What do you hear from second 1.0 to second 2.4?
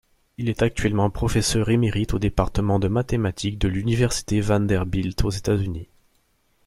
professeur émérite au